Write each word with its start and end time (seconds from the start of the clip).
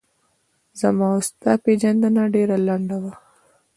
زما 0.79 1.07
و 1.17 1.23
ستا 1.27 1.51
پیژندنه 1.65 2.23
ډېره 2.33 2.57
لڼده 2.67 2.97
وه 3.01 3.13